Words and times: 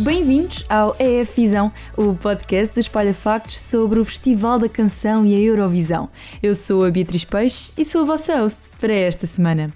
Bem-vindos 0.00 0.64
ao 0.66 0.96
EF 0.98 1.36
Visão, 1.36 1.70
o 1.94 2.14
podcast 2.14 2.72
que 2.72 2.80
espalha 2.80 3.12
factos 3.12 3.60
sobre 3.60 4.00
o 4.00 4.04
Festival 4.04 4.58
da 4.58 4.66
Canção 4.66 5.26
e 5.26 5.34
a 5.34 5.38
Eurovisão. 5.38 6.08
Eu 6.42 6.54
sou 6.54 6.86
a 6.86 6.90
Beatriz 6.90 7.26
Peixe 7.26 7.70
e 7.76 7.84
sou 7.84 8.00
a 8.00 8.04
vossa 8.06 8.40
host 8.40 8.70
para 8.80 8.94
esta 8.94 9.26
semana. 9.26 9.70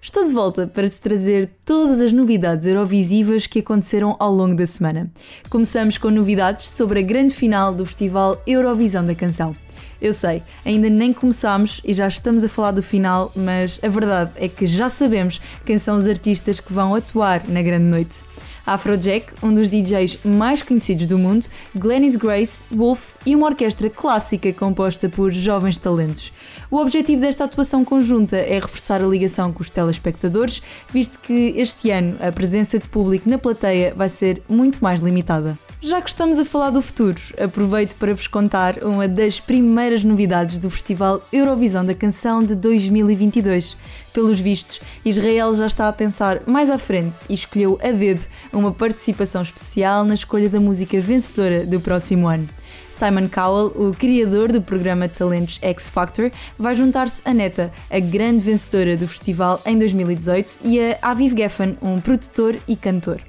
Estou 0.00 0.24
de 0.24 0.32
volta 0.32 0.66
para 0.66 0.88
te 0.88 0.96
trazer 0.96 1.50
todas 1.66 2.00
as 2.00 2.12
novidades 2.12 2.64
eurovisivas 2.66 3.46
que 3.46 3.58
aconteceram 3.58 4.16
ao 4.18 4.32
longo 4.32 4.56
da 4.56 4.66
semana. 4.66 5.12
Começamos 5.50 5.98
com 5.98 6.08
novidades 6.08 6.70
sobre 6.70 7.00
a 7.00 7.02
grande 7.02 7.34
final 7.34 7.74
do 7.74 7.84
Festival 7.84 8.40
Eurovisão 8.46 9.04
da 9.04 9.14
Canção. 9.14 9.54
Eu 10.00 10.14
sei, 10.14 10.42
ainda 10.64 10.88
nem 10.88 11.12
começámos 11.12 11.82
e 11.84 11.92
já 11.92 12.08
estamos 12.08 12.42
a 12.42 12.48
falar 12.48 12.70
do 12.70 12.82
final, 12.82 13.30
mas 13.36 13.78
a 13.82 13.88
verdade 13.88 14.30
é 14.36 14.48
que 14.48 14.66
já 14.66 14.88
sabemos 14.88 15.42
quem 15.66 15.76
são 15.76 15.98
os 15.98 16.06
artistas 16.06 16.58
que 16.58 16.72
vão 16.72 16.94
atuar 16.94 17.46
na 17.46 17.60
grande 17.60 17.84
noite. 17.84 18.24
Afrojack, 18.72 19.26
um 19.42 19.52
dos 19.52 19.70
DJs 19.70 20.18
mais 20.24 20.62
conhecidos 20.62 21.06
do 21.06 21.18
mundo, 21.18 21.46
Glennis 21.74 22.16
Grace, 22.16 22.62
Wolf 22.70 23.14
e 23.24 23.34
uma 23.34 23.46
orquestra 23.46 23.88
clássica 23.90 24.52
composta 24.52 25.08
por 25.08 25.30
jovens 25.30 25.78
talentos. 25.78 26.32
O 26.70 26.76
objetivo 26.76 27.20
desta 27.20 27.44
atuação 27.44 27.84
conjunta 27.84 28.36
é 28.36 28.58
reforçar 28.58 29.02
a 29.02 29.06
ligação 29.06 29.52
com 29.52 29.62
os 29.62 29.70
telespectadores, 29.70 30.62
visto 30.92 31.18
que 31.18 31.54
este 31.56 31.90
ano 31.90 32.16
a 32.20 32.30
presença 32.30 32.78
de 32.78 32.88
público 32.88 33.28
na 33.28 33.38
plateia 33.38 33.94
vai 33.94 34.08
ser 34.08 34.42
muito 34.48 34.78
mais 34.82 35.00
limitada. 35.00 35.56
Já 35.80 36.02
que 36.02 36.08
estamos 36.08 36.40
a 36.40 36.44
falar 36.44 36.70
do 36.70 36.82
futuro, 36.82 37.20
aproveito 37.40 37.94
para 37.94 38.12
vos 38.12 38.26
contar 38.26 38.82
uma 38.82 39.06
das 39.06 39.38
primeiras 39.38 40.02
novidades 40.02 40.58
do 40.58 40.68
Festival 40.68 41.22
Eurovisão 41.32 41.86
da 41.86 41.94
Canção 41.94 42.42
de 42.42 42.56
2022. 42.56 43.76
Pelos 44.12 44.40
vistos, 44.40 44.80
Israel 45.04 45.54
já 45.54 45.66
está 45.66 45.88
a 45.88 45.92
pensar 45.92 46.40
mais 46.48 46.68
à 46.68 46.78
frente 46.78 47.14
e 47.28 47.34
escolheu 47.34 47.78
a 47.80 47.92
dedo 47.92 48.22
uma 48.52 48.72
participação 48.72 49.40
especial 49.40 50.04
na 50.04 50.14
escolha 50.14 50.48
da 50.48 50.58
música 50.58 51.00
vencedora 51.00 51.64
do 51.64 51.78
próximo 51.78 52.26
ano. 52.26 52.48
Simon 52.92 53.28
Cowell, 53.28 53.68
o 53.76 53.94
criador 53.96 54.50
do 54.50 54.60
programa 54.60 55.08
talentos 55.08 55.60
X 55.62 55.88
Factor, 55.88 56.32
vai 56.58 56.74
juntar-se 56.74 57.22
a 57.24 57.32
Neta, 57.32 57.72
a 57.88 58.00
grande 58.00 58.40
vencedora 58.40 58.96
do 58.96 59.06
festival 59.06 59.62
em 59.64 59.78
2018, 59.78 60.58
e 60.64 60.80
a 60.80 60.98
Aviv 61.02 61.36
Geffen, 61.36 61.78
um 61.80 62.00
produtor 62.00 62.56
e 62.66 62.74
cantor. 62.74 63.20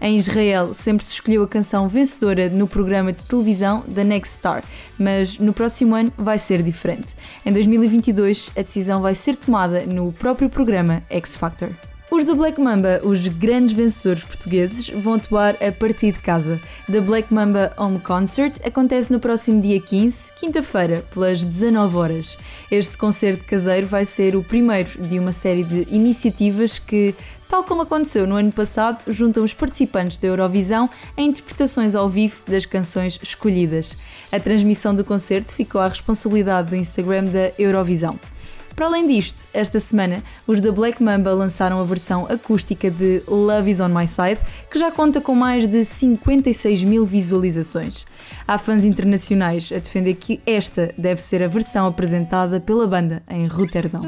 Em 0.00 0.16
Israel, 0.16 0.74
sempre 0.74 1.04
se 1.04 1.12
escolheu 1.12 1.42
a 1.42 1.48
canção 1.48 1.88
vencedora 1.88 2.48
no 2.48 2.68
programa 2.68 3.12
de 3.12 3.22
televisão 3.22 3.82
The 3.82 4.04
Next 4.04 4.36
Star, 4.36 4.62
mas 4.98 5.38
no 5.38 5.52
próximo 5.52 5.94
ano 5.94 6.12
vai 6.16 6.38
ser 6.38 6.62
diferente. 6.62 7.14
Em 7.44 7.52
2022, 7.52 8.50
a 8.56 8.62
decisão 8.62 9.02
vai 9.02 9.14
ser 9.14 9.36
tomada 9.36 9.80
no 9.86 10.12
próprio 10.12 10.48
programa 10.48 11.02
X 11.10 11.34
Factor. 11.34 11.70
Os 12.10 12.24
da 12.24 12.34
Black 12.34 12.58
Mamba, 12.58 13.00
os 13.04 13.28
grandes 13.28 13.72
vencedores 13.72 14.24
portugueses, 14.24 14.88
vão 14.88 15.14
atuar 15.14 15.56
a 15.62 15.70
partir 15.70 16.12
de 16.12 16.20
casa. 16.20 16.58
The 16.90 17.02
Black 17.02 17.30
Mamba 17.34 17.70
Home 17.76 17.98
Concert 17.98 18.54
acontece 18.64 19.12
no 19.12 19.20
próximo 19.20 19.60
dia 19.60 19.78
15, 19.78 20.32
quinta-feira, 20.40 21.04
pelas 21.12 21.44
19 21.44 21.94
horas. 21.98 22.38
Este 22.70 22.96
concerto 22.96 23.44
caseiro 23.44 23.86
vai 23.86 24.06
ser 24.06 24.34
o 24.34 24.42
primeiro 24.42 24.98
de 25.02 25.18
uma 25.18 25.34
série 25.34 25.64
de 25.64 25.86
iniciativas 25.94 26.78
que, 26.78 27.14
tal 27.46 27.62
como 27.62 27.82
aconteceu 27.82 28.26
no 28.26 28.36
ano 28.36 28.50
passado, 28.50 29.00
juntam 29.06 29.44
os 29.44 29.52
participantes 29.52 30.16
da 30.16 30.28
Eurovisão 30.28 30.88
a 31.14 31.20
interpretações 31.20 31.94
ao 31.94 32.08
vivo 32.08 32.36
das 32.46 32.64
canções 32.64 33.18
escolhidas. 33.22 33.94
A 34.32 34.40
transmissão 34.40 34.94
do 34.94 35.04
concerto 35.04 35.52
ficou 35.52 35.82
à 35.82 35.88
responsabilidade 35.88 36.70
do 36.70 36.76
Instagram 36.76 37.26
da 37.26 37.52
Eurovisão. 37.58 38.18
Para 38.78 38.86
além 38.86 39.08
disto, 39.08 39.48
esta 39.52 39.80
semana 39.80 40.22
os 40.46 40.60
da 40.60 40.70
Black 40.70 41.02
Mamba 41.02 41.32
lançaram 41.32 41.80
a 41.80 41.82
versão 41.82 42.28
acústica 42.30 42.88
de 42.88 43.24
Love 43.26 43.72
Is 43.72 43.80
On 43.80 43.88
My 43.88 44.06
Side, 44.06 44.40
que 44.70 44.78
já 44.78 44.88
conta 44.92 45.20
com 45.20 45.34
mais 45.34 45.66
de 45.66 45.84
56 45.84 46.84
mil 46.84 47.04
visualizações. 47.04 48.06
Há 48.46 48.56
fãs 48.56 48.84
internacionais 48.84 49.72
a 49.72 49.80
defender 49.80 50.14
que 50.14 50.40
esta 50.46 50.94
deve 50.96 51.20
ser 51.20 51.42
a 51.42 51.48
versão 51.48 51.88
apresentada 51.88 52.60
pela 52.60 52.86
banda 52.86 53.20
em 53.28 53.48
Roterdão. 53.48 54.02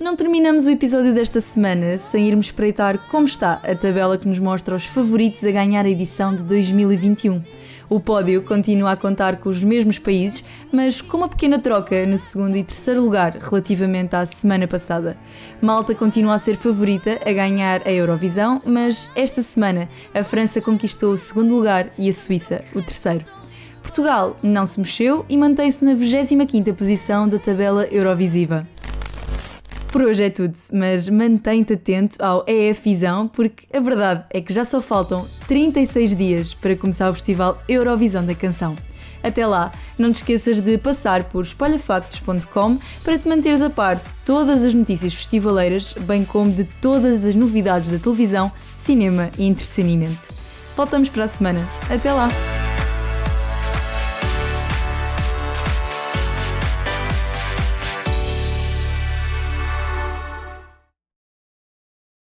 Não 0.00 0.16
terminamos 0.16 0.64
o 0.64 0.70
episódio 0.70 1.12
desta 1.12 1.38
semana 1.38 1.98
sem 1.98 2.26
irmos 2.28 2.46
espreitar 2.46 2.96
como 3.10 3.26
está 3.26 3.60
a 3.62 3.74
tabela 3.74 4.16
que 4.16 4.26
nos 4.26 4.38
mostra 4.38 4.74
os 4.74 4.86
favoritos 4.86 5.44
a 5.44 5.50
ganhar 5.50 5.84
a 5.84 5.88
edição 5.90 6.34
de 6.34 6.42
2021. 6.44 7.44
O 7.90 8.00
pódio 8.00 8.42
continua 8.42 8.92
a 8.92 8.96
contar 8.96 9.36
com 9.36 9.50
os 9.50 9.62
mesmos 9.62 9.98
países, 9.98 10.42
mas 10.72 11.02
com 11.02 11.18
uma 11.18 11.28
pequena 11.28 11.58
troca 11.58 12.06
no 12.06 12.16
segundo 12.16 12.56
e 12.56 12.64
terceiro 12.64 13.02
lugar 13.02 13.36
relativamente 13.36 14.16
à 14.16 14.24
semana 14.24 14.66
passada. 14.66 15.18
Malta 15.60 15.94
continua 15.94 16.36
a 16.36 16.38
ser 16.38 16.56
favorita 16.56 17.20
a 17.22 17.32
ganhar 17.32 17.82
a 17.84 17.92
Eurovisão, 17.92 18.62
mas 18.64 19.10
esta 19.14 19.42
semana 19.42 19.90
a 20.14 20.24
França 20.24 20.58
conquistou 20.58 21.12
o 21.12 21.18
segundo 21.18 21.54
lugar 21.54 21.92
e 21.98 22.08
a 22.08 22.12
Suíça 22.14 22.64
o 22.74 22.80
terceiro. 22.80 23.41
Portugal 23.82 24.36
não 24.42 24.64
se 24.64 24.80
mexeu 24.80 25.26
e 25.28 25.36
mantém-se 25.36 25.84
na 25.84 25.92
25ª 25.92 26.72
posição 26.74 27.28
da 27.28 27.38
tabela 27.38 27.84
Eurovisiva. 27.86 28.66
Por 29.92 30.02
hoje 30.02 30.24
é 30.24 30.30
tudo, 30.30 30.54
mas 30.72 31.06
mantém-te 31.06 31.74
atento 31.74 32.24
ao 32.24 32.42
EF 32.46 32.82
Visão, 32.82 33.28
porque 33.28 33.66
a 33.76 33.80
verdade 33.80 34.24
é 34.30 34.40
que 34.40 34.54
já 34.54 34.64
só 34.64 34.80
faltam 34.80 35.26
36 35.46 36.16
dias 36.16 36.54
para 36.54 36.74
começar 36.74 37.10
o 37.10 37.12
Festival 37.12 37.62
Eurovisão 37.68 38.24
da 38.24 38.34
Canção. 38.34 38.74
Até 39.22 39.46
lá, 39.46 39.70
não 39.98 40.10
te 40.10 40.16
esqueças 40.16 40.60
de 40.60 40.78
passar 40.78 41.24
por 41.24 41.44
espalhafactos.com 41.44 42.78
para 43.04 43.18
te 43.18 43.28
manteres 43.28 43.60
a 43.60 43.68
par 43.68 43.96
de 43.96 44.02
todas 44.24 44.64
as 44.64 44.72
notícias 44.72 45.14
festivaleiras, 45.14 45.92
bem 45.92 46.24
como 46.24 46.50
de 46.50 46.64
todas 46.64 47.22
as 47.22 47.34
novidades 47.34 47.90
da 47.90 47.98
televisão, 47.98 48.50
cinema 48.74 49.30
e 49.38 49.46
entretenimento. 49.46 50.32
Voltamos 50.74 51.10
para 51.10 51.24
a 51.24 51.28
semana. 51.28 51.60
Até 51.90 52.12
lá! 52.12 52.28